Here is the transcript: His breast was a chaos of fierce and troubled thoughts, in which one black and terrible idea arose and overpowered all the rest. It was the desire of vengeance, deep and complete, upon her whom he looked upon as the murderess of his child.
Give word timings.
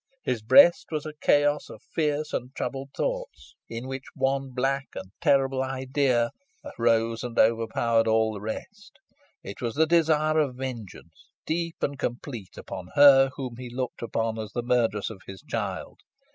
His 0.23 0.41
breast 0.41 0.87
was 0.89 1.05
a 1.05 1.13
chaos 1.21 1.69
of 1.69 1.83
fierce 1.93 2.33
and 2.33 2.51
troubled 2.55 2.89
thoughts, 2.97 3.53
in 3.69 3.87
which 3.87 4.05
one 4.15 4.49
black 4.49 4.87
and 4.95 5.11
terrible 5.21 5.61
idea 5.61 6.31
arose 6.79 7.23
and 7.23 7.37
overpowered 7.37 8.07
all 8.07 8.33
the 8.33 8.41
rest. 8.41 8.97
It 9.43 9.61
was 9.61 9.75
the 9.75 9.85
desire 9.85 10.39
of 10.39 10.55
vengeance, 10.55 11.27
deep 11.45 11.75
and 11.83 11.99
complete, 11.99 12.57
upon 12.57 12.87
her 12.95 13.29
whom 13.35 13.57
he 13.57 13.69
looked 13.69 14.01
upon 14.01 14.39
as 14.39 14.53
the 14.53 14.63
murderess 14.63 15.11
of 15.11 15.21
his 15.27 15.43
child. 15.47 15.99